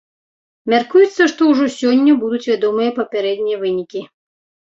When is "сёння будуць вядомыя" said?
1.73-2.95